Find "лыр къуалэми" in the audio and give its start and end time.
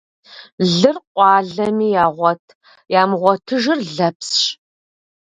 0.77-1.89